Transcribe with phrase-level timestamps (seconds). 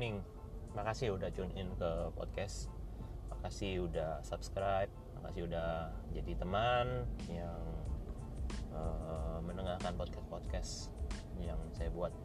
[0.00, 0.24] morning.
[0.72, 2.72] Makasih udah tune in ke podcast.
[3.28, 4.88] Makasih udah subscribe.
[5.20, 7.60] Makasih udah jadi teman yang
[8.72, 10.88] uh, mendengarkan podcast-podcast
[11.36, 12.16] yang saya buat.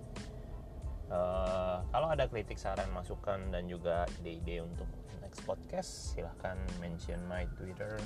[1.12, 4.88] Uh, kalau ada kritik, saran, masukan dan juga ide-ide untuk
[5.20, 8.00] next podcast, silahkan mention my Twitter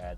[0.00, 0.16] at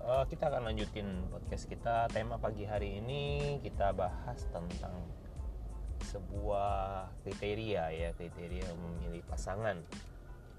[0.00, 4.96] uh, kita akan lanjutin podcast kita tema pagi hari ini kita bahas tentang
[6.04, 9.80] sebuah kriteria ya kriteria memilih pasangan.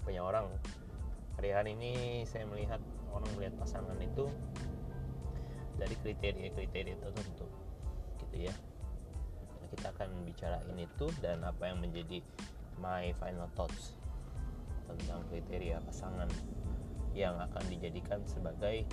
[0.02, 0.46] Banyak orang.
[1.38, 2.80] Hari-hari ini saya melihat
[3.12, 4.26] orang melihat pasangan itu
[5.76, 7.46] dari kriteria-kriteria tertentu
[8.24, 8.54] gitu ya.
[9.60, 12.24] Nah, kita akan bicarain itu dan apa yang menjadi
[12.80, 13.96] my final thoughts
[14.88, 16.28] tentang kriteria pasangan
[17.16, 18.84] yang akan dijadikan sebagai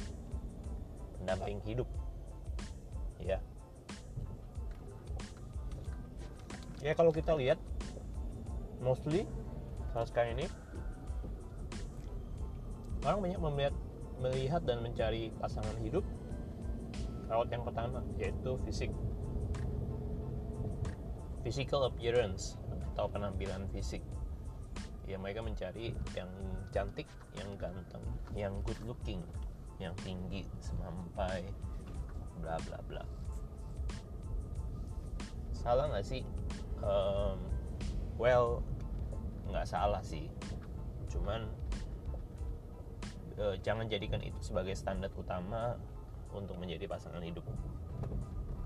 [1.20, 1.88] pendamping hidup
[6.84, 7.56] ya kalau kita lihat
[8.84, 9.24] mostly
[9.96, 10.46] saat ini
[13.08, 13.76] orang banyak melihat
[14.20, 16.04] melihat dan mencari pasangan hidup
[17.34, 18.92] lewat yang pertama yaitu fisik.
[21.44, 22.56] Physical appearance
[22.94, 24.06] atau penampilan fisik.
[25.04, 26.32] Ya mereka mencari yang
[26.72, 28.06] cantik yang ganteng
[28.38, 29.20] yang good looking
[29.82, 31.44] yang tinggi sampai
[32.40, 33.04] bla bla bla.
[35.52, 36.24] Salah nggak sih
[36.84, 37.40] um,
[38.20, 38.62] well
[39.50, 40.28] nggak salah sih.
[41.10, 41.48] Cuman
[43.40, 45.80] uh, jangan jadikan itu sebagai standar utama
[46.36, 47.46] untuk menjadi pasangan hidup.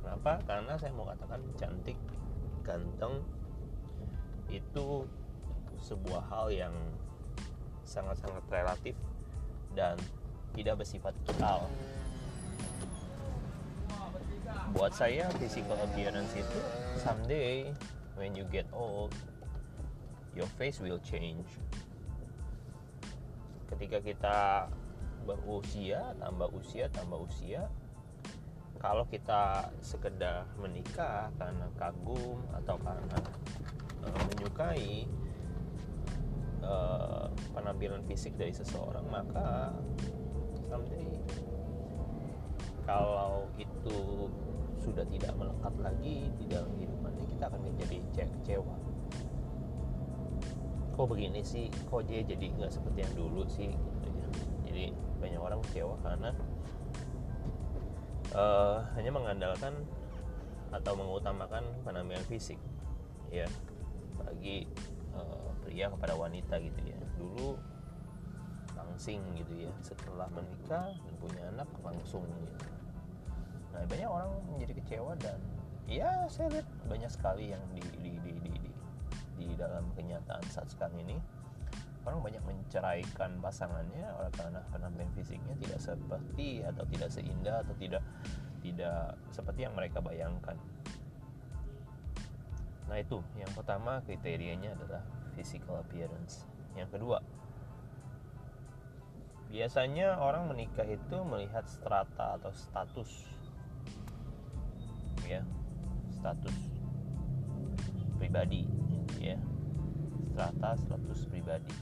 [0.01, 0.39] Kenapa?
[0.47, 1.99] Karena saya mau katakan cantik
[2.63, 3.23] ganteng
[4.47, 5.03] itu
[5.77, 6.75] sebuah hal yang
[7.83, 8.95] sangat-sangat relatif
[9.75, 9.95] dan
[10.55, 11.67] tidak bersifat kekal
[14.75, 16.59] buat saya physical appearance itu
[16.99, 17.71] someday
[18.17, 19.13] when you get old
[20.33, 21.45] your face will change.
[23.69, 24.37] Ketika kita
[25.27, 27.67] berusia tambah usia tambah usia
[28.79, 33.19] kalau kita sekedar menikah karena kagum atau karena
[34.07, 35.03] uh, menyukai
[36.63, 39.75] uh, penampilan fisik dari seseorang maka
[40.71, 41.19] someday
[42.87, 44.31] kalau itu
[44.87, 48.75] sudah tidak melekat lagi di dalam kehidupannya kita akan menjadi kecewa.
[50.95, 51.67] Kok begini sih?
[51.91, 53.75] Kok dia jadi nggak seperti yang dulu sih?
[53.75, 54.27] Gitu ya.
[54.63, 54.85] Jadi
[55.19, 56.31] banyak orang kecewa karena
[58.31, 59.75] uh, hanya mengandalkan
[60.71, 62.57] atau mengutamakan penampilan fisik
[63.27, 63.45] ya.
[64.23, 64.71] Bagi
[65.11, 66.97] uh, pria kepada wanita gitu ya.
[67.19, 67.59] Dulu
[68.71, 69.71] langsing gitu ya.
[69.83, 72.76] Setelah menikah dan punya anak langsung gitu
[73.77, 75.37] nah banyak orang menjadi kecewa dan
[75.85, 78.71] ya saya lihat banyak sekali yang di di di di, di,
[79.37, 81.17] di dalam kenyataan saat sekarang ini.
[82.07, 87.99] Orang banyak menceraikan pasangannya oleh karena penampilan fisiknya tidak seperti atau tidak seindah atau tidak
[88.63, 90.55] tidak seperti yang mereka bayangkan.
[92.87, 93.19] Nah itu.
[93.35, 95.03] Yang pertama kriterianya adalah
[95.35, 96.47] physical appearance.
[96.79, 97.19] Yang kedua
[99.47, 103.36] biasanya orang menikah itu melihat strata atau status
[105.25, 105.41] ya
[106.13, 106.57] status
[108.17, 108.67] pribadi
[109.21, 109.37] ya.
[110.33, 111.73] Strata status pribadi.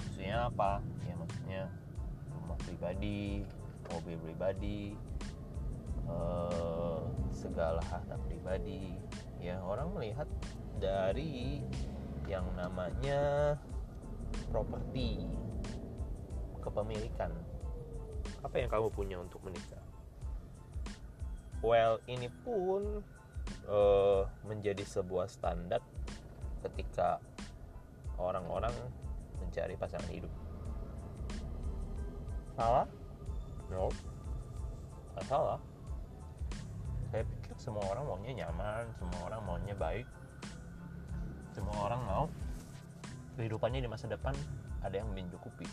[0.00, 0.80] Maksudnya apa?
[1.04, 1.62] Ya maksudnya
[2.32, 3.44] rumah pribadi
[3.92, 4.96] mobil pribadi
[6.08, 7.00] eh,
[7.32, 8.96] segala harta pribadi.
[9.40, 10.28] Ya orang melihat
[10.80, 11.60] dari
[12.24, 13.54] yang namanya
[14.48, 15.28] properti
[16.64, 17.30] kepemilikan.
[18.42, 19.86] Apa yang kamu punya untuk menikah
[21.62, 23.00] well ini pun
[23.68, 25.80] uh, menjadi sebuah standar
[26.64, 27.20] ketika
[28.16, 28.72] orang-orang
[29.38, 30.32] mencari pasangan hidup.
[32.56, 32.88] Salah?
[33.68, 33.92] No.
[35.14, 35.60] Nggak salah.
[37.12, 40.06] Saya pikir semua orang maunya nyaman semua orang maunya baik
[41.56, 42.24] semua orang mau
[43.40, 44.36] kehidupannya di masa depan
[44.84, 45.64] ada yang mencukupi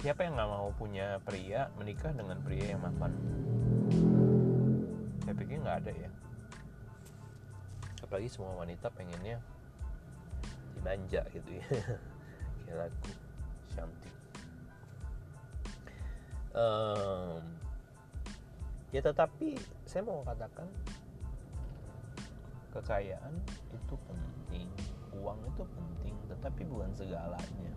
[0.00, 3.12] siapa yang nggak mau punya pria menikah dengan pria yang mapan?
[5.24, 6.10] Saya pikir nggak ada ya.
[8.00, 9.38] Apalagi semua wanita pengennya
[10.74, 11.64] dimanja gitu ya.
[12.64, 13.10] Kayak lagu
[13.70, 14.14] cantik
[16.54, 17.42] um,
[18.90, 19.54] ya tetapi
[19.86, 20.66] saya mau katakan
[22.74, 23.34] kekayaan
[23.74, 24.68] itu penting
[25.14, 27.72] uang itu penting tetapi bukan segalanya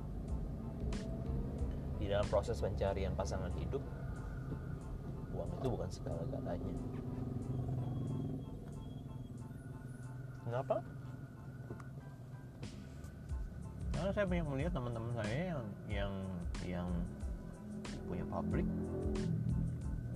[2.04, 3.80] di dalam proses pencarian pasangan hidup
[5.32, 6.76] uang itu bukan segala-galanya.
[10.44, 10.84] Kenapa?
[13.96, 16.14] Karena saya banyak melihat teman-teman saya yang yang
[16.68, 16.88] yang
[18.04, 18.68] punya pabrik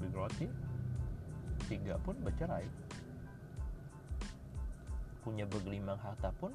[0.03, 0.47] big roti
[1.71, 2.67] tiga pun bercerai
[5.23, 6.51] punya bergelimang harta pun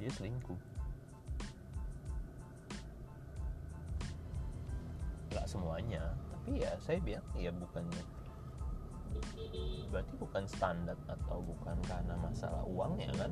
[0.00, 0.56] dia selingkuh
[5.44, 6.00] nggak semuanya.
[6.32, 8.00] Tapi ya saya bilang ya bukannya
[9.92, 13.28] berarti bukan standar atau bukan karena masalah uangnya kan?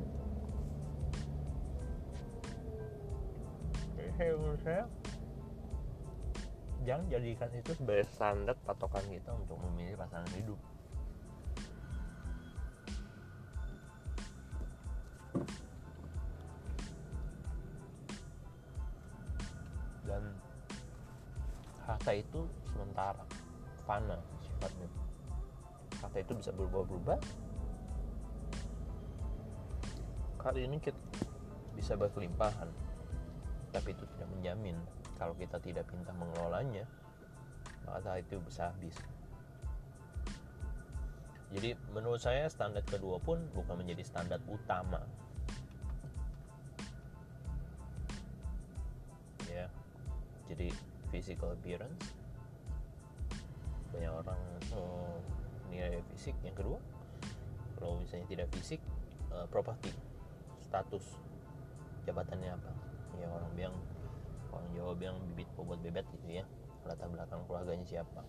[3.97, 4.85] Jadi menurut saya
[6.85, 10.61] jangan jadikan itu sebagai standar patokan kita untuk memilih pasangan hidup
[23.83, 24.89] fana sifatnya
[25.99, 27.19] harta itu bisa berubah-ubah
[30.39, 30.99] kali ini kita
[31.73, 32.67] bisa berkelimpahan
[33.71, 34.77] tapi itu tidak menjamin
[35.15, 36.83] kalau kita tidak pintar mengelolanya
[37.87, 38.95] maka itu bisa habis.
[41.53, 45.05] Jadi menurut saya standar kedua pun bukan menjadi standar utama.
[49.45, 49.69] Ya.
[50.49, 50.73] Jadi
[51.13, 52.22] physical appearance
[53.93, 54.41] banyak orang
[54.73, 55.21] oh,
[55.69, 56.35] nilai fisik.
[56.41, 56.79] Yang kedua
[57.77, 58.81] kalau misalnya tidak fisik
[59.29, 59.93] uh, properti
[60.59, 61.05] status
[62.09, 62.71] jabatannya apa?
[63.21, 63.75] Ya orang bilang
[64.49, 66.45] orang Jawa bilang bibit bobot bebet gitu ya
[66.83, 68.21] latar belakang keluarganya siapa.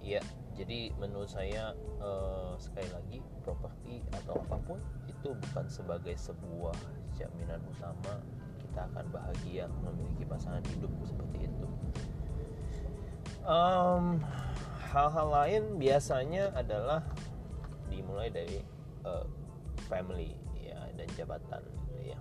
[0.00, 0.24] Iya,
[0.56, 6.76] jadi menurut saya uh, sekali lagi properti atau apa pun itu bukan sebagai sebuah
[7.16, 8.16] jaminan utama
[8.70, 11.66] kita akan bahagia memiliki pasangan hidup seperti itu.
[13.42, 14.22] Um,
[14.94, 17.02] hal-hal lain biasanya adalah
[17.90, 18.62] dimulai dari
[19.02, 19.26] uh,
[19.90, 22.18] family ya dan jabatan gitu ya.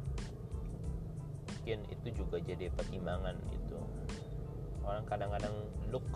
[1.61, 3.77] Mungkin itu juga jadi pertimbangan itu.
[4.81, 5.53] Orang kadang-kadang
[5.93, 6.09] look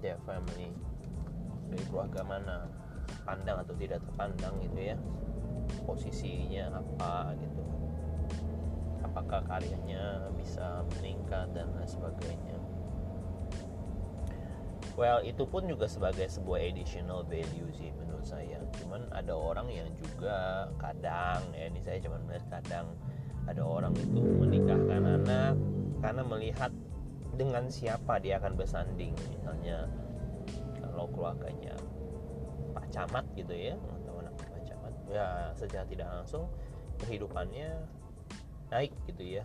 [0.00, 0.72] their family
[1.68, 2.64] dari keluarga mana
[3.28, 4.96] pandang atau tidak terpandang gitu ya
[5.82, 7.62] posisinya apa gitu
[9.16, 12.60] apakah karyanya bisa meningkat dan lain sebagainya.
[14.92, 18.60] Well itu pun juga sebagai sebuah additional value sih menurut saya.
[18.76, 22.92] Cuman ada orang yang juga kadang ya ini saya cuma melihat kadang
[23.48, 25.56] ada orang itu menikahkan anak
[26.04, 26.72] karena melihat
[27.40, 29.16] dengan siapa dia akan bersanding.
[29.32, 29.88] Misalnya
[30.84, 31.72] kalau keluarganya
[32.76, 36.52] Pak Camat gitu ya atau anak Pak Camat ya secara tidak langsung
[37.00, 37.95] kehidupannya
[38.70, 39.44] naik gitu ya.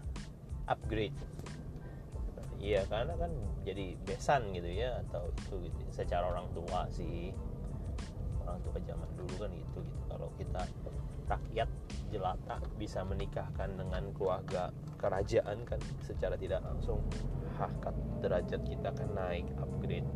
[0.70, 1.16] Upgrade.
[2.62, 3.34] Iya karena kan
[3.66, 7.34] jadi besan gitu ya atau itu gitu secara orang tua sih.
[8.46, 10.02] Orang tua zaman dulu kan gitu gitu.
[10.10, 10.62] Kalau kita
[11.32, 11.70] rakyat
[12.12, 14.70] jelata bisa menikahkan dengan keluarga
[15.00, 17.00] kerajaan kan secara tidak langsung
[17.56, 20.08] harkat derajat kita akan naik upgrade.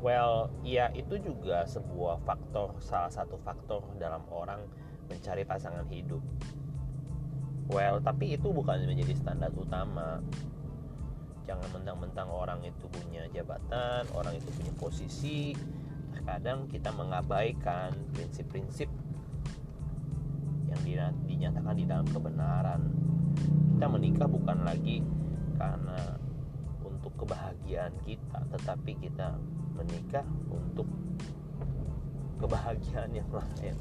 [0.00, 4.64] Well ya itu juga sebuah faktor salah satu faktor dalam orang
[5.08, 6.22] mencari pasangan hidup
[7.70, 10.18] well tapi itu bukan menjadi standar utama.
[11.48, 15.54] Jangan mentang-mentang orang itu punya jabatan orang itu punya posisi.
[16.14, 18.90] Terkadang kita mengabaikan prinsip-prinsip
[20.70, 20.80] yang
[21.26, 22.82] dinyatakan di dalam kebenaran.
[23.74, 25.02] Kita menikah bukan lagi
[25.56, 26.20] karena
[26.84, 29.36] untuk kebahagiaan kita tetapi kita
[29.76, 30.84] menikah untuk
[32.40, 33.76] kebahagiaan yang lain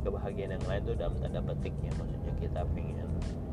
[0.00, 1.92] kebahagiaan yang lain itu dalam tanda petik ya.
[1.96, 3.10] Maksudnya kita ingin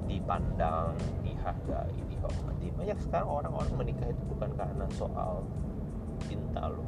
[0.07, 2.67] dipandang dihargai dihormati.
[2.73, 5.43] Banyak sekarang orang-orang menikah itu bukan karena soal
[6.25, 6.87] cinta loh.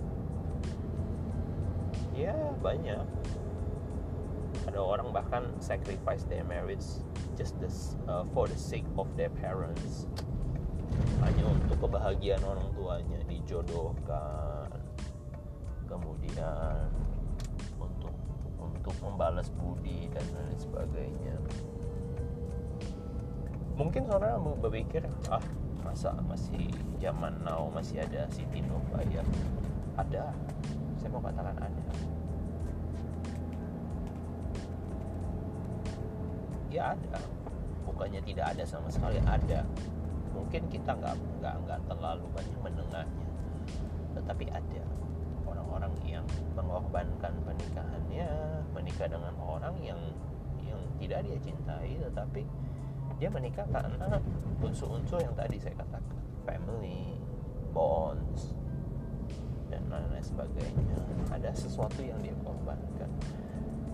[2.16, 3.04] Ya banyak.
[4.68, 6.84] Ada orang bahkan sacrifice their marriage
[7.40, 10.08] just this, uh, for the sake of their parents.
[11.24, 14.68] Hanya untuk kebahagiaan orang tuanya dijodohkan.
[15.88, 16.92] Kemudian
[18.90, 21.38] untuk membalas budi dan lain sebagainya.
[23.78, 25.46] Mungkin saudara berpikir ah
[25.86, 29.22] masa masih zaman now masih ada Siti Nurbaya
[29.94, 30.34] ada.
[30.98, 31.84] Saya mau katakan ada.
[36.74, 37.22] Ya ada.
[37.86, 39.62] Bukannya tidak ada sama sekali ada.
[40.34, 43.30] Mungkin kita nggak nggak nggak terlalu banyak mendengarnya
[44.20, 44.84] tetapi ada
[45.46, 46.26] orang-orang yang
[46.58, 48.30] mengorbankan pernikahannya
[48.90, 50.02] menikah dengan orang yang
[50.66, 52.42] yang tidak dia cintai tetapi
[53.22, 54.18] dia menikah karena
[54.66, 57.22] unsur-unsur yang tadi saya katakan family
[57.70, 58.58] bonds
[59.70, 60.98] dan lain sebagainya.
[61.30, 63.14] Ada sesuatu yang dia korbankan.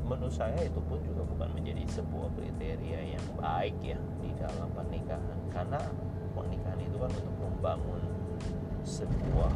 [0.08, 5.40] Menurut saya itu pun juga bukan menjadi sebuah kriteria yang baik ya di dalam pernikahan.
[5.52, 5.82] Karena
[6.32, 8.02] pernikahan itu kan untuk membangun
[8.88, 9.54] sebuah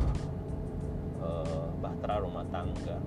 [1.24, 3.00] uh, bahtera rumah tangga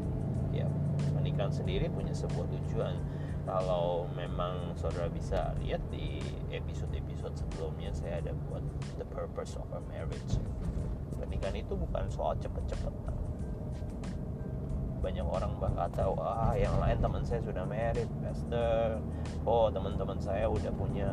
[1.11, 2.95] pernikahan sendiri punya sebuah tujuan.
[3.43, 6.23] Kalau memang saudara bisa lihat di
[6.55, 8.63] episode-episode sebelumnya saya ada buat
[9.03, 10.39] the purpose of a marriage.
[11.19, 13.23] Pernikahan itu bukan soal cepet-cepetan
[15.03, 19.03] banyak orang berkata wah yang lain teman saya sudah married pastor.
[19.43, 21.11] Oh teman-teman saya udah punya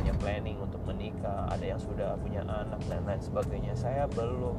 [0.00, 1.44] punya planning untuk menikah.
[1.52, 3.76] Ada yang sudah punya anak dan lain sebagainya.
[3.76, 4.56] Saya belum.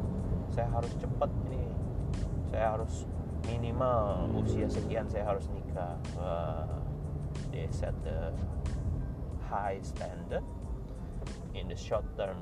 [0.53, 1.67] Saya harus cepat ini
[2.47, 3.03] saya harus
[3.47, 6.67] minimal usia sekian saya harus nikah wah,
[7.49, 8.35] they set the
[9.47, 10.43] high standard.
[11.57, 12.37] In the short term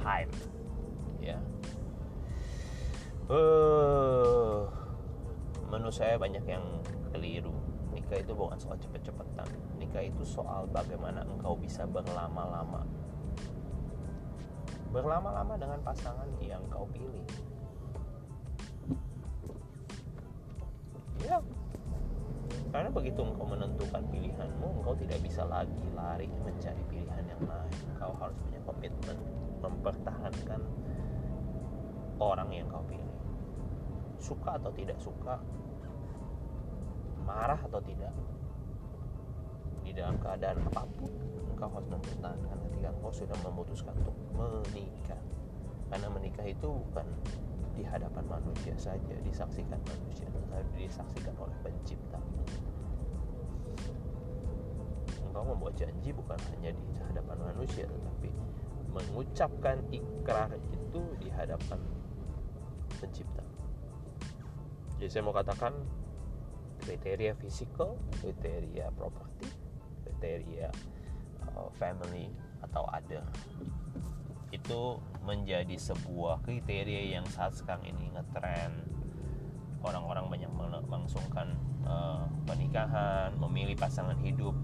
[0.00, 0.32] time.
[1.20, 1.36] Ya.
[1.36, 1.42] Yeah
[3.32, 4.68] uh,
[5.72, 6.64] menurut saya banyak yang
[7.14, 7.54] keliru.
[7.92, 9.48] Nikah itu bukan soal cepet-cepetan.
[9.76, 12.84] Nikah itu soal bagaimana engkau bisa berlama-lama.
[14.92, 17.24] Berlama-lama dengan pasangan yang kau pilih
[22.72, 27.76] karena begitu engkau menentukan pilihanmu engkau tidak bisa lagi lari mencari pilihan yang lain.
[27.92, 29.16] Engkau harus punya komitmen
[29.60, 30.60] mempertahankan
[32.16, 33.12] orang yang kau pilih.
[34.16, 35.36] Suka atau tidak suka
[37.28, 38.10] marah atau tidak
[39.84, 41.12] di dalam keadaan apa pun
[41.52, 45.20] engkau harus mempertahankan ketika engkau sudah memutuskan untuk menikah.
[45.92, 47.04] Karena menikah itu bukan
[47.72, 52.20] di hadapan manusia saja disaksikan manusia tetapi disaksikan oleh pencipta.
[55.24, 58.30] Engkau membuat janji bukan hanya di hadapan manusia tetapi
[58.92, 61.80] mengucapkan ikrar itu di hadapan
[63.00, 63.44] pencipta.
[65.00, 65.72] Jadi saya mau katakan
[66.82, 69.46] kriteria fisikal kriteria properti
[70.02, 70.68] kriteria
[71.54, 72.26] uh, family
[72.62, 73.22] atau ada
[74.50, 78.82] itu menjadi sebuah kriteria yang saat sekarang ini ngetren.
[79.82, 80.50] Orang-orang banyak
[80.86, 84.54] melangsungkan uh, pernikahan memilih pasangan hidup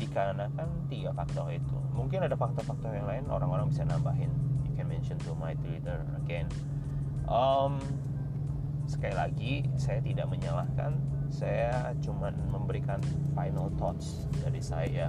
[0.00, 1.76] dikarenakan tiga faktor itu.
[1.92, 4.32] Mungkin ada faktor-faktor yang lain orang-orang bisa nambahin.
[4.64, 6.48] You can mention to my Twitter again.
[7.28, 7.76] Um,
[8.88, 10.96] sekali lagi saya tidak menyalahkan.
[11.32, 13.00] Saya cuma memberikan
[13.32, 15.08] final thoughts dari saya.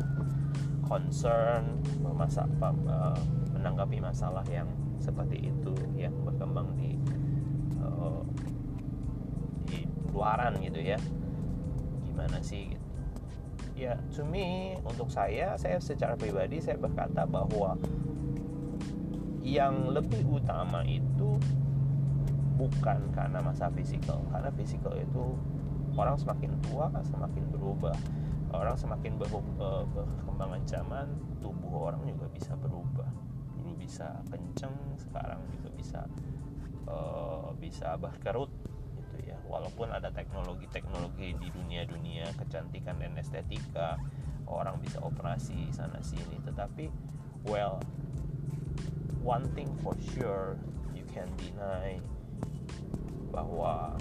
[0.84, 3.16] Concern memasak uh,
[3.64, 4.68] menanggapi masalah yang
[5.00, 7.00] seperti itu yang berkembang di
[7.80, 8.20] uh,
[9.72, 11.00] di luaran gitu ya.
[12.04, 12.84] Gimana sih gitu?
[13.80, 17.80] Ya to untuk saya saya secara pribadi saya berkata bahwa
[19.40, 21.40] yang lebih utama itu
[22.60, 24.20] bukan karena masa fisikal.
[24.28, 25.40] Karena fisikal itu
[25.96, 27.96] orang semakin tua semakin berubah.
[28.54, 29.18] Orang semakin
[29.58, 31.08] uh, berkembangan zaman
[31.40, 33.08] tubuh orang juga bisa berubah
[33.84, 36.02] bisa kenceng sekarang juga bisa
[36.88, 38.48] uh, bisa berkerut
[38.96, 44.00] gitu ya walaupun ada teknologi-teknologi di dunia-dunia kecantikan dan estetika
[44.48, 46.88] orang bisa operasi sana sini tetapi
[47.44, 47.84] well
[49.20, 50.56] one thing for sure
[50.96, 52.00] you can deny
[53.36, 54.00] bahwa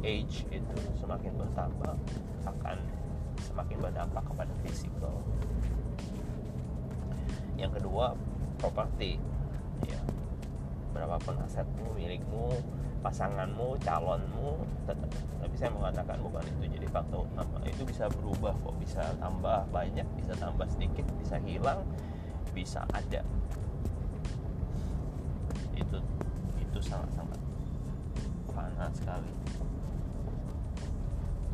[0.00, 1.94] age itu semakin bertambah
[2.48, 2.78] akan
[3.40, 5.16] semakin berdampak kepada fisikal.
[7.60, 8.16] Yang kedua,
[8.60, 9.16] properti.
[9.88, 10.00] Ya.
[10.92, 12.52] Berapapun asetmu, milikmu,
[13.00, 15.10] pasanganmu, calonmu, tetap.
[15.40, 17.58] Tapi saya mengatakan bukan itu jadi faktor utama.
[17.64, 21.80] Itu bisa berubah kok, bisa tambah banyak, bisa tambah sedikit, bisa hilang,
[22.52, 23.24] bisa ada.
[25.72, 25.96] Itu
[26.60, 27.40] itu sangat-sangat
[28.52, 29.32] panas sekali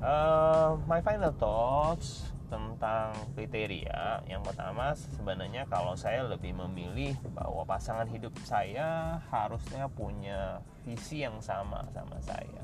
[0.03, 2.31] uh, my final thoughts
[2.77, 4.21] tentang kriteria.
[4.29, 11.41] Yang pertama sebenarnya kalau saya lebih memilih bahwa pasangan hidup saya harusnya punya visi yang
[11.41, 12.61] sama sama saya.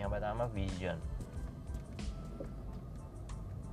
[0.00, 0.96] Yang pertama vision.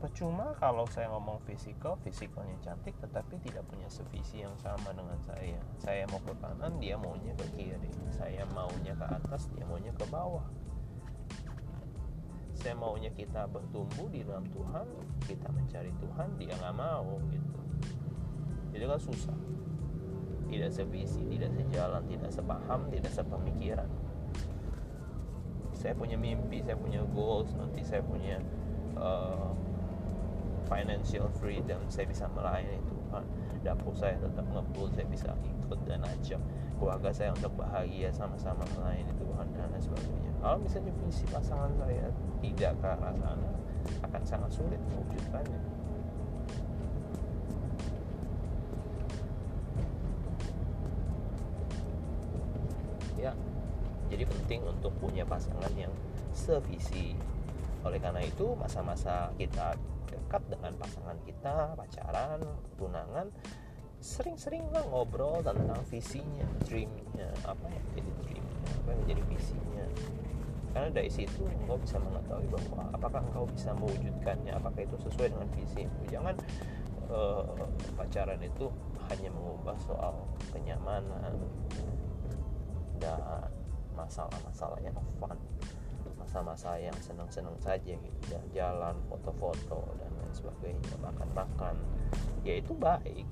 [0.03, 5.63] Percuma kalau saya ngomong fisikal fisikalnya cantik tetapi tidak punya sevisi yang sama dengan saya.
[5.79, 7.87] Saya mau ke kanan dia maunya ke kiri.
[8.11, 10.43] Saya maunya ke atas dia maunya ke bawah
[12.63, 14.87] saya maunya kita bertumbuh di dalam Tuhan
[15.27, 17.59] kita mencari Tuhan dia nggak mau gitu.
[18.71, 19.37] Jadi kan susah.
[20.47, 23.89] Tidak sevisi tidak sejalan tidak sepaham tidak sepemikiran.
[25.75, 28.39] Saya punya mimpi saya punya goals nanti saya punya
[28.95, 29.51] uh,
[30.71, 33.23] financial freedom saya bisa melayani Tuhan.
[33.59, 36.39] Dapur saya tetap ngebul saya bisa ikut dan ajak
[36.79, 42.11] keluarga saya untuk bahagia sama-sama melayani Tuhan dan lain sebagainya kalau misalnya visi pasangan saya
[42.43, 43.49] tidak ke arah sana
[44.03, 45.61] akan sangat sulit mewujudkannya.
[53.15, 53.31] Ya
[54.11, 55.95] jadi penting untuk punya pasangan yang
[56.35, 57.15] sevisi.
[57.87, 59.79] Oleh karena itu masa-masa kita
[60.11, 62.43] dekat dengan pasangan kita pacaran
[62.75, 63.31] tunangan
[64.03, 67.31] sering-sering lah ngobrol tentang visinya dreamnya.
[67.47, 68.43] Apa yang jadi dreamnya
[68.83, 69.85] apa yang menjadi visinya
[70.73, 75.49] karena dari situ engkau bisa mengetahui bahwa apakah engkau bisa mewujudkannya apakah itu sesuai dengan
[75.53, 76.35] visi jangan
[77.13, 77.45] uh,
[77.93, 78.73] pacaran itu
[79.13, 81.33] hanya mengubah soal kenyamanan
[82.97, 83.19] dan
[83.93, 85.37] masalah-masalah yang fun
[86.17, 88.17] masa-masa yang senang-senang saja gitu.
[88.31, 90.95] Jalan-jalan foto-foto dan lain sebagainya.
[91.03, 91.75] Makan-makan
[92.41, 93.27] ya itu baik.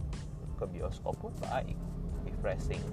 [0.59, 1.73] Ke bioskop pun baik
[2.27, 2.83] refreshing.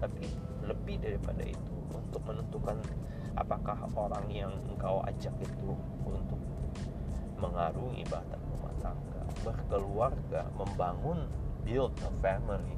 [0.00, 0.24] Tapi
[0.64, 2.80] lebih daripada itu untuk menentukan
[3.40, 5.72] apakah orang yang engkau ajak itu
[6.04, 6.40] untuk
[7.40, 11.24] mengarungi batas rumah tangga berkeluarga membangun
[11.64, 12.76] build a family?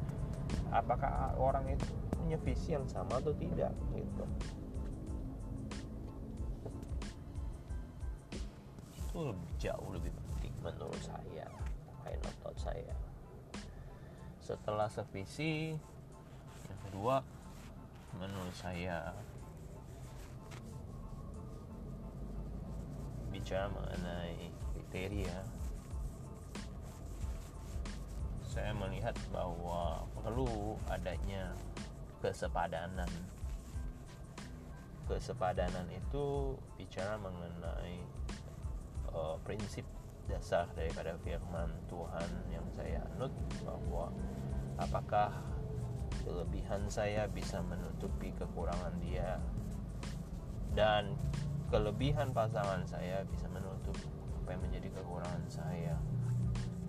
[0.71, 4.25] Apakah orang itu punya visi yang sama atau tidak gitu?
[8.95, 11.51] Itu lebih jauh lebih penting menurut saya
[12.07, 12.95] kain otot saya.
[14.39, 15.75] Setelah sevisi
[16.71, 17.23] yang kedua
[18.17, 19.11] menurut saya
[23.69, 25.39] mengenai kriteria.
[28.45, 31.57] Saya melihat bahwa perlu adanya
[32.21, 33.09] kesepadanan.
[35.09, 38.01] Kesepadanan itu bicara mengenai
[39.13, 39.85] uh, prinsip
[40.31, 43.35] dasar daripada firman Tuhan yang saya anut
[43.67, 44.09] bahwa
[44.79, 45.35] apakah
[46.23, 49.43] kelebihan saya bisa menutupi kekurangan dia.
[50.73, 51.19] Dan
[51.73, 53.97] kelebihan pasangan saya bisa menutup
[54.45, 55.97] apa yang menjadi kekurangan saya.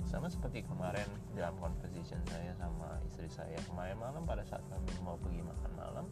[0.04, 5.16] Sama seperti kemarin dalam conversation saya sama istri saya kemarin malam pada saat kami mau
[5.18, 6.06] pergi makan malam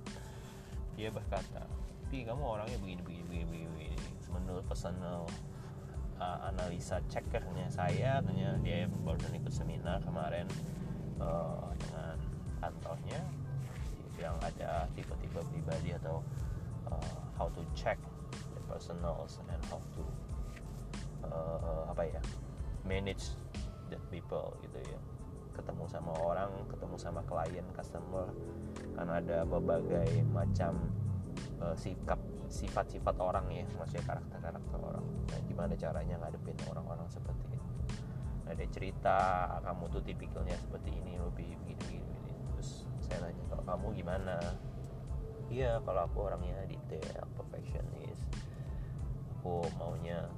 [0.98, 1.64] dia berkata
[2.12, 3.98] tapi kamu orangnya begini begini begini begini
[4.36, 5.24] menurut personal
[6.20, 10.44] uh, analisa checkernya saya ternyata dia baru ikut seminar kemarin
[11.24, 12.20] uh, dengan
[12.60, 13.24] kantornya.
[14.20, 16.20] Yang ada tipe-tipe pribadi atau
[16.92, 17.96] uh, how to check
[18.72, 20.04] personals and how to
[21.28, 22.22] uh, apa ya
[22.88, 23.36] manage
[23.92, 25.00] the people gitu ya.
[25.52, 28.32] Ketemu sama orang ketemu sama klien customer
[28.96, 30.80] karena ada berbagai macam
[31.60, 35.06] uh, sikap sifat-sifat orang ya maksudnya karakter-karakter orang.
[35.28, 37.68] Nah gimana caranya ngadepin orang-orang seperti itu?
[38.48, 39.20] Nah dia cerita
[39.64, 42.44] kamu tuh tipikalnya seperti ini lebih begini begini.
[42.56, 44.36] Terus saya nanya kalau kamu gimana?
[45.52, 48.24] Iya kalau aku orangnya detail perfectionist
[49.42, 50.30] aku maunya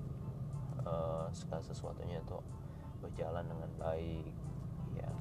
[0.88, 2.40] uh, segala sesuatunya tuh
[3.04, 4.32] berjalan dengan baik
[4.96, 5.12] ya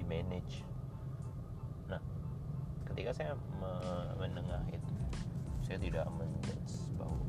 [0.00, 0.64] di manage.
[1.84, 2.00] Nah
[2.88, 3.36] ketika saya
[4.16, 4.96] mendengar itu
[5.60, 7.20] saya tidak menjudge bahwa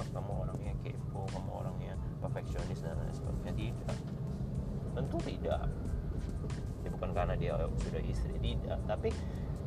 [0.00, 3.52] oh, kamu orangnya kepo kamu orangnya perfeksionis dan lain sebagainya.
[3.52, 3.96] Tidak.
[4.96, 5.68] Tentu tidak.
[6.80, 7.52] Ya bukan karena dia
[7.84, 8.80] sudah istri tidak.
[8.88, 9.12] Tapi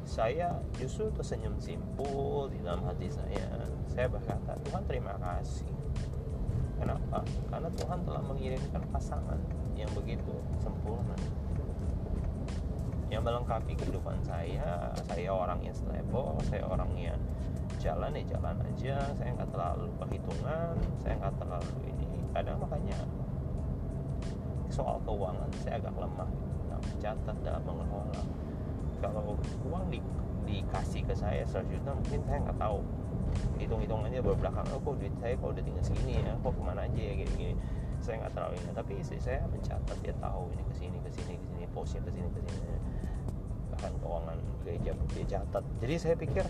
[0.08, 3.68] saya justru tersenyum simpul di dalam hati saya.
[3.92, 5.68] Saya berkata Tuhan terima kasih.
[6.80, 7.28] Kenapa?
[7.52, 9.36] Karena Tuhan telah mengirimkan pasangan
[9.76, 10.32] yang begitu
[10.64, 11.12] sempurna.
[13.12, 14.96] Yang melengkapi kehidupan saya.
[15.12, 17.20] Saya orang yang stable saya orang yang
[17.76, 18.98] jalan ya jalan aja.
[19.12, 22.08] Saya nggak terlalu perhitungan saya nggak terlalu ini.
[22.32, 23.00] Kadang makanya
[24.72, 26.32] soal keuangan saya agak lemah.
[26.72, 28.47] Dalam mencatat dalam mengelola
[29.02, 30.00] kalau uang di,
[30.48, 32.80] dikasih ke saya 100 juta mungkin saya nggak tahu.
[33.60, 36.34] Hitung-hitungannya berbelakang oh kok duit saya kalau udah tinggal segini ya?
[36.42, 37.14] Kok ke mana aja ya?
[37.14, 37.56] Gini-gini
[37.98, 41.34] saya nggak terlalu ingat tapi istri saya mencatat dia tahu ini ke sini ke sini
[41.34, 42.78] ke sini posnya ke sini ke sini
[43.74, 45.64] bahkan keuangan gereja dia catat.
[45.82, 46.46] Jadi saya pikir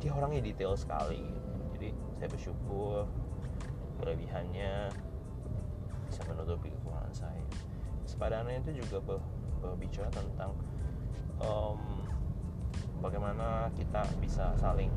[0.00, 1.20] dia orangnya detail sekali.
[1.76, 3.04] Jadi saya bersyukur
[4.00, 4.88] kelebihannya
[6.08, 7.44] bisa menutupi kekurangan saya.
[8.08, 9.18] Sepadannya itu juga ber,
[9.60, 10.56] berbicara tentang
[11.42, 11.78] um,
[13.00, 14.90] bagaimana kita bisa saling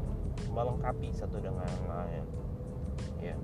[0.49, 2.23] melengkapi satu dengan lain
[3.19, 3.35] ya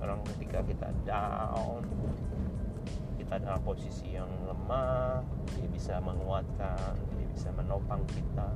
[0.00, 1.82] orang ketika kita down
[3.16, 5.24] kita dalam posisi yang lemah
[5.56, 8.50] dia bisa menguatkan dia bisa menopang kita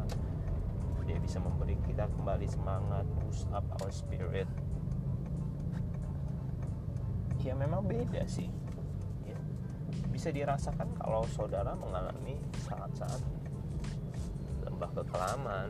[1.09, 4.47] dia bisa memberi kita kembali semangat boost up our spirit
[7.41, 8.47] ya memang beda sih
[9.27, 9.39] ya.
[10.13, 13.40] bisa dirasakan kalau saudara mengalami saat-saat
[14.81, 15.69] khotbah kekelaman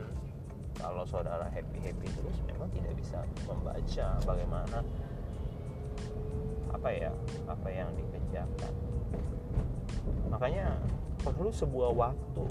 [0.79, 4.79] kalau saudara happy happy terus memang tidak bisa membaca bagaimana
[6.71, 7.11] apa ya
[7.43, 8.71] apa yang dikerjakan.
[10.31, 10.79] Makanya
[11.27, 12.47] perlu sebuah waktu.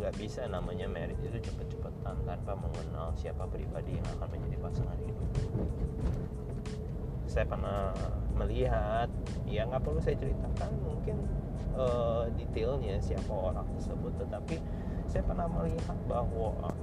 [0.00, 5.28] Nggak bisa namanya merit itu cepet-cepetan tanpa mengenal siapa pribadi yang akan menjadi pasangan hidup.
[7.28, 7.92] Saya pernah
[8.32, 9.12] melihat
[9.44, 11.20] ya nggak perlu saya ceritakan mungkin
[11.76, 14.16] uh, detailnya siapa orang tersebut.
[14.24, 14.56] Tetapi
[15.14, 16.74] saya pernah melihat bahwa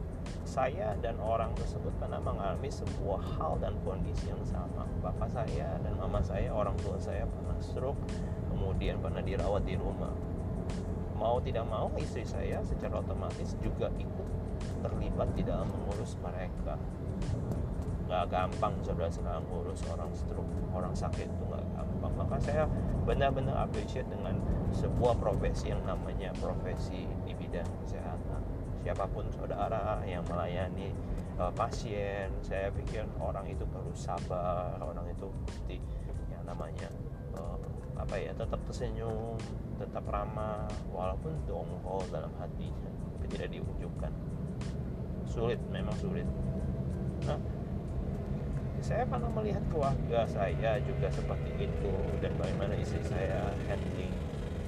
[0.48, 4.88] saya dan orang tersebut pernah mengalami sebuah hal dan kondisi yang sama.
[5.04, 8.00] Bapak saya dan mama saya orang tua saya pernah stroke
[8.48, 10.16] kemudian pernah dirawat di rumah.
[11.20, 14.28] Mau tidak mau istri saya secara otomatis juga ikut
[14.80, 16.80] terlibat di dalam mengurus mereka.
[18.08, 20.52] Nggak gampang saudara sekarang ngurus orang stroke.
[20.72, 22.14] Orang sakit itu nggak gampang.
[22.16, 22.64] Maka saya
[23.04, 24.40] benar-benar appreciate dengan
[24.72, 28.21] sebuah profesi yang namanya profesi di bidang kesehatan
[28.82, 30.90] siapa pun saudara yang melayani
[31.38, 35.78] uh, pasien saya pikir orang itu perlu sabar orang itu mesti
[36.34, 36.90] yang namanya
[37.38, 37.58] uh,
[37.98, 39.38] apa ya tetap tersenyum
[39.78, 44.14] tetap ramah walaupun dongkol dalam hatinya tapi tidak diunjukkan
[45.30, 46.28] sulit memang sulit.
[47.30, 47.38] Nah
[48.82, 54.10] saya pernah melihat keluarga saya juga seperti itu dan bagaimana istri saya handling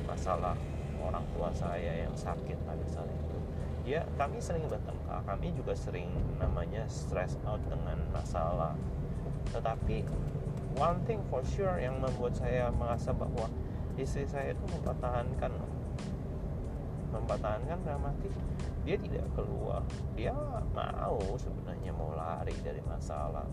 [0.06, 0.54] masalah
[1.02, 3.33] orang tua saya yang sakit pada saat itu
[3.84, 6.08] ya kami sering bertengkar kami juga sering
[6.40, 8.76] namanya stress out dengan masalah.
[9.52, 10.08] Tetapi
[10.80, 13.52] one thing for sure yang membuat saya merasa bahwa
[14.00, 15.52] istri saya itu mempertahankan
[17.14, 18.32] mempertahankan dalam arti
[18.84, 19.80] dia tidak keluar.
[20.20, 20.36] Dia
[20.76, 23.48] mau sebenarnya mau lari dari masalah.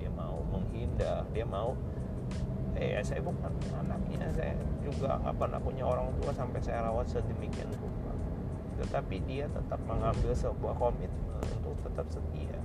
[0.00, 1.28] Dia mau menghindar.
[1.36, 1.76] Dia mau
[2.72, 4.32] eh saya bukan anaknya.
[4.32, 8.01] Saya juga nggak pernah punya orang tua sampai saya rawat sedemikian rupa
[8.82, 12.58] tetapi dia tetap mengambil sebuah komitmen untuk tetap setia.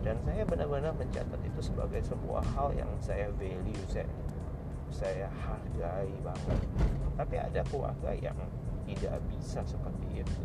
[0.00, 4.08] Dan saya benar-benar mencatat itu sebagai sebuah hal yang saya value saya
[4.90, 6.60] saya hargai banget.
[7.14, 8.36] Tapi ada keluarga yang
[8.84, 10.42] tidak bisa seperti itu.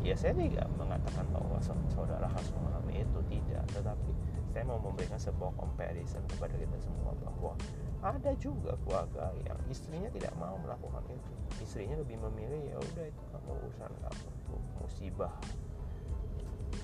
[0.00, 1.58] Ya saya tidak mengatakan bahwa
[1.90, 3.64] saudara harus mengalami itu tidak.
[3.74, 4.12] Tetapi
[4.54, 7.52] saya mau memberikan sebuah comparison kepada kita semua bahwa
[8.00, 11.32] ada juga keluarga yang istrinya tidak mau melakukan itu.
[11.60, 15.34] Istrinya lebih memilih ya udah itu kamu urusan kamu itu musibah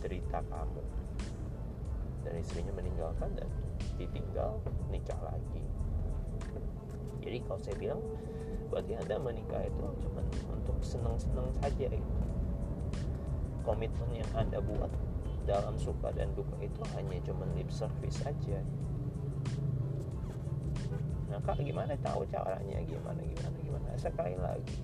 [0.05, 0.83] cerita kamu.
[2.27, 3.49] Dan istrinya meninggalkan dan
[3.97, 4.61] ditinggal
[4.93, 5.65] nikah lagi.
[7.25, 8.01] Jadi kalau saya bilang
[8.69, 10.21] bagi anda menikah itu cuma
[10.53, 12.17] untuk senang-senang saja itu
[13.63, 14.91] komitmen yang anda buat
[15.47, 18.59] dalam suka dan duka itu hanya cuma lip service saja
[21.47, 23.89] kak gimana tahu caranya gimana gimana gimana.
[23.95, 24.77] Sekali lagi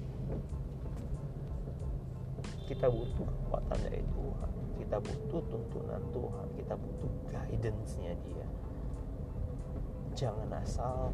[2.72, 4.50] kita butuh kekuatan dari Tuhan.
[4.80, 6.46] Kita butuh tuntunan Tuhan.
[6.56, 8.46] Kita butuh guidance-nya dia.
[10.16, 11.12] Jangan asal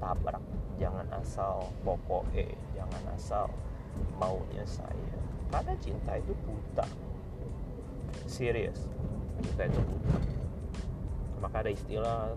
[0.00, 0.40] tabrak.
[0.80, 2.48] Jangan asal pokoknya.
[2.72, 3.46] Jangan asal
[4.16, 5.18] maunya saya.
[5.52, 6.86] Karena cinta itu buta.
[8.24, 8.88] Serius.
[9.44, 10.16] Cinta itu buta.
[11.44, 12.34] Maka ada istilah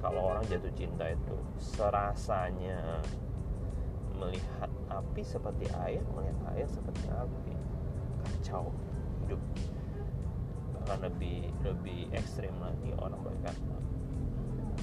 [0.00, 3.00] kalau orang jatuh cinta itu serasanya
[4.16, 7.54] melihat api seperti air melihat air seperti api.
[8.24, 8.72] Kacau
[9.24, 9.40] hidup.
[10.76, 13.76] Bahkan lebih lebih ekstrim lagi orang berkata.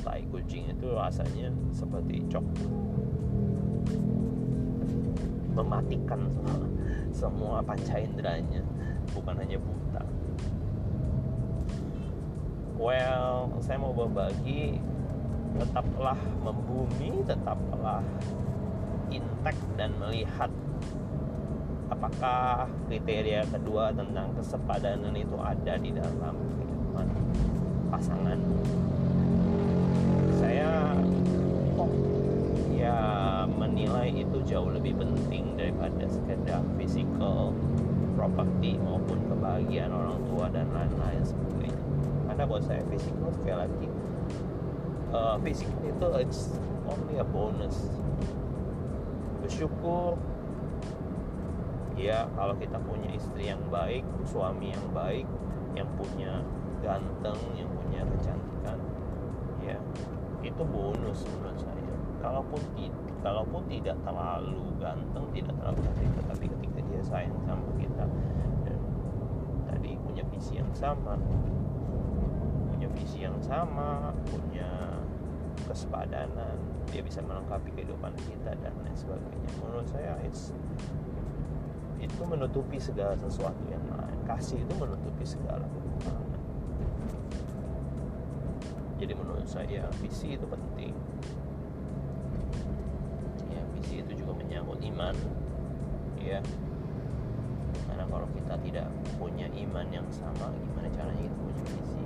[0.03, 2.45] Tai kucing itu rasanya seperti cok.
[5.53, 6.57] Mematikan semua,
[7.13, 8.65] semua panca inderanya
[9.13, 10.03] bukan hanya buta.
[12.75, 14.81] Well saya mau berbagi
[15.57, 18.01] tetaplah membumi tetaplah
[19.13, 20.49] intek dan melihat
[21.93, 27.07] apakah kriteria kedua tentang kesepadanan itu ada di dalam kehidupan
[27.93, 28.59] pasanganmu
[30.41, 30.97] saya
[31.77, 31.91] oh
[32.73, 32.97] ya
[33.45, 37.53] menilai itu jauh lebih penting daripada sekedar physical
[38.17, 41.83] property maupun kebahagiaan orang tua dan lain-lain sebagainya
[42.25, 43.92] karena buat saya physical sekali lagi
[45.13, 46.57] uh, physical itu it's
[46.89, 47.77] only a bonus.
[49.39, 50.17] Bersyukur
[51.93, 55.29] ya kalau kita punya istri yang baik suami yang baik
[55.77, 56.41] yang punya
[56.81, 58.81] ganteng yang punya kecantikan
[59.61, 59.77] ya
[60.41, 61.95] itu bonus menurut saya.
[62.19, 68.05] Kalaupun tidak kalaupun tidak terlalu ganteng tidak terlalu cantik tetapi ketika dia sayang sama kita
[68.67, 68.79] dan
[69.71, 71.15] tadi punya visi yang sama
[72.67, 74.82] punya visi yang sama punya
[75.65, 76.55] kesepadanan
[76.91, 79.49] dia bisa melengkapi kehidupan kita dan lain sebagainya.
[79.63, 80.53] Menurut saya it's
[82.03, 84.19] itu menutupi segala sesuatu yang lain.
[84.27, 86.41] Kasih itu menutupi segala kekurangan.
[88.99, 90.93] Jadi menurut saya visi itu penting.
[93.49, 95.15] Ya visi itu juga menyangkut iman
[96.19, 96.43] ya.
[97.87, 102.02] Karena kalau kita tidak punya iman yang sama gimana caranya kita punya visi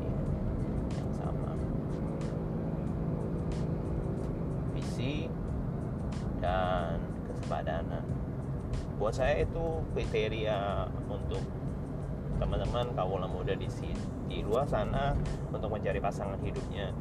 [9.17, 11.41] saya itu kriteria untuk
[12.38, 13.65] teman-teman kaula muda di
[14.30, 15.17] di luar sana
[15.49, 16.93] untuk mencari pasangan hidupnya.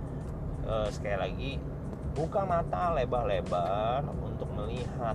[0.64, 1.50] E, sekali lagi
[2.16, 5.12] buka mata lebar-lebar untuk melihat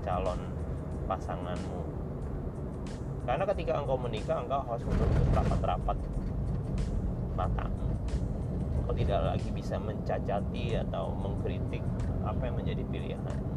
[0.00, 0.40] calon
[1.04, 1.84] pasanganmu.
[3.28, 5.98] Karena ketika engkau menikah engkau harus menutup rapat-rapat
[7.36, 7.92] matamu.
[8.80, 11.84] Engkau tidak lagi bisa mencacati atau mengkritik
[12.24, 13.52] apa yang menjadi pilihan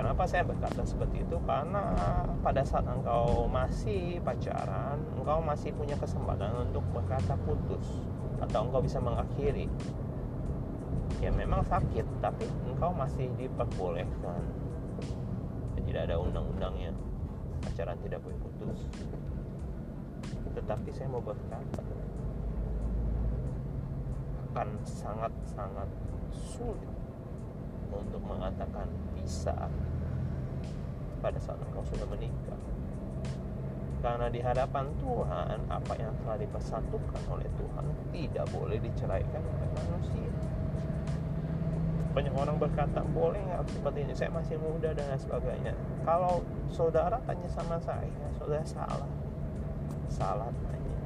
[0.00, 1.36] Kenapa saya berkata seperti itu?
[1.44, 1.92] Karena
[2.40, 8.00] pada saat engkau masih pacaran, engkau masih punya kesempatan untuk berkata putus
[8.40, 9.68] atau engkau bisa mengakhiri.
[11.20, 14.40] Ya memang sakit, tapi engkau masih diperbolehkan.
[15.76, 16.96] Tidak ada undang-undangnya.
[17.60, 18.88] Pacaran tidak boleh putus.
[20.56, 21.84] Tetapi saya mau berkata
[24.48, 25.92] akan sangat-sangat
[26.32, 26.88] sulit
[27.92, 29.68] untuk mengatakan bisa
[31.20, 32.58] pada saat engkau sudah menikah.
[34.00, 37.84] Karena di hadapan Tuhan apa yang telah dipersatukan oleh Tuhan
[38.16, 40.32] tidak boleh diceraikan oleh manusia.
[42.10, 44.14] Banyak orang berkata boleh nggak seperti ini?
[44.16, 45.76] Saya masih muda dan sebagainya.
[46.02, 48.08] Kalau saudara tanya sama saya
[48.40, 49.10] saudara salah.
[50.08, 50.96] Salah tanya.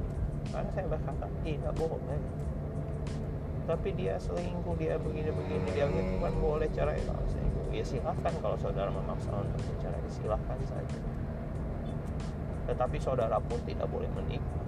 [0.49, 2.19] Karena saya berkata tidak boleh
[3.65, 8.33] tapi dia selingkuh dia begini begini dia gitu kan boleh cerai kalau selingkuh ya silahkan
[8.39, 10.99] kalau saudara memaksa untuk bercerai silahkan saja.
[12.65, 14.63] Tetapi saudara pun tidak boleh menikah.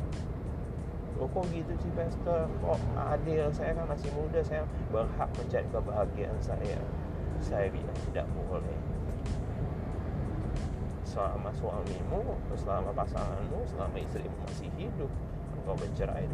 [1.17, 2.45] Oh, kok gitu sih pastor?
[2.61, 3.49] Kok adil?
[3.49, 4.61] Saya kan masih muda saya
[4.93, 6.77] berhak mencari kebahagiaan saya.
[7.41, 8.77] Saya bilang tidak boleh.
[11.01, 15.09] Selama suamimu selama pasanganmu selama istrimu masih hidup
[15.57, 16.29] engkau bercerai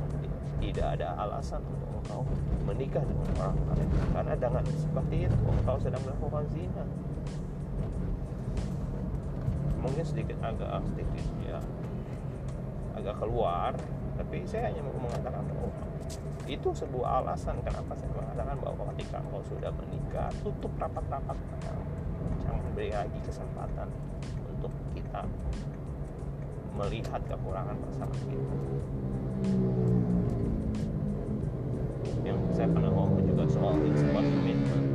[0.60, 2.28] tidak ada alasan untuk engkau
[2.68, 3.90] menikah dengan orang lain.
[4.12, 6.84] Karena dengan seperti itu engkau sedang melakukan zina.
[9.80, 11.60] Mungkin sedikit agak sedikit ya.
[13.00, 13.74] Agak keluar
[14.14, 15.74] tapi saya hanya mau mengatakan bahwa
[16.46, 21.38] itu sebuah alasan kenapa saya mengatakan bahwa ketika engkau sudah menikah tutup rapat-rapat
[22.46, 23.90] jangan beri lagi kesempatan
[24.54, 25.26] untuk kita
[26.78, 28.56] melihat kekurangan pasangan kita
[32.34, 34.88] yang saya pernah ngomong juga soal sport commitment.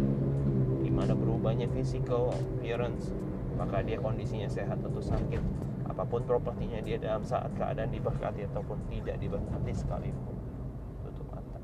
[0.83, 3.15] Gimana berubahnya physical appearance?
[3.55, 5.43] Maka dia kondisinya sehat atau sakit?
[5.87, 10.35] Apa pun propertinya dia dalam saat keadaan diberkati ataupun tidak diberkati sekalipun.
[11.07, 11.59] Tutup mata.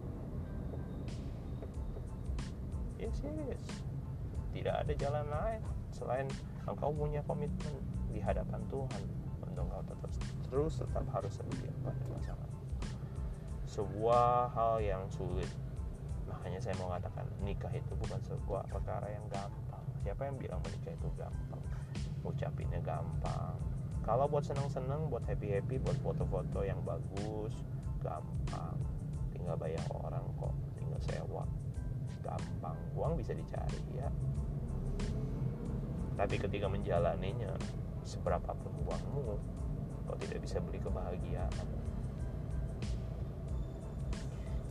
[2.98, 3.62] Yes yes.
[4.54, 6.26] Tidak ada jalan lain selain
[6.66, 7.74] engkau punya komitmen
[8.10, 9.02] di hadapan Tuhan.
[9.46, 10.10] Untuk engkau tetap
[10.50, 12.50] terus tetap harus setia pada pasangan.
[13.66, 15.50] Sebuah hal yang sulit
[16.34, 19.84] makanya saya mau katakan nikah itu bukan sebuah perkara yang gampang.
[20.02, 21.62] Siapa yang bilang menikah itu gampang?
[22.26, 23.54] Ucapinnya gampang.
[24.02, 27.54] Kalau buat senang-senang buat happy-happy buat foto-foto yang bagus
[28.02, 28.76] gampang.
[29.32, 31.44] Tinggal bayar orang kok tinggal sewa.
[32.20, 32.76] Gampang.
[32.98, 34.10] Uang bisa dicari ya.
[36.14, 37.54] Tapi ketika menjalaninya
[38.04, 39.38] seberapa pun uangmu
[40.04, 41.66] kau tidak bisa beli kebahagiaan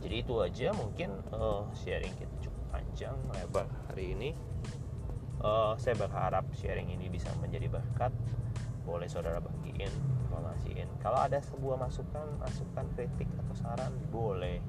[0.04, 4.30] jadi itu aja mungkin uh, sharing kita cukup panjang lebar hari ini.
[5.40, 8.12] Uh, saya berharap sharing ini bisa menjadi berkat.
[8.84, 9.88] Boleh saudara bagiin
[10.28, 10.92] informasiin.
[11.00, 14.60] Kalau ada sebuah masukan masukan kritik atau saran boleh.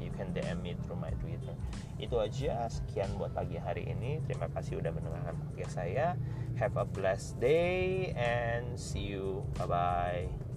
[0.00, 1.52] You can DM me through my Twitter.
[2.00, 4.24] Itu aja sekian buat pagi hari ini.
[4.24, 6.16] Terima kasih udah mendengarkan podcast saya.
[6.56, 9.44] Have a blessed day and see you.
[9.60, 10.47] Bye bye